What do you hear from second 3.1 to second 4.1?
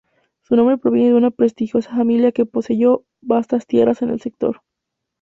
vastas tierras en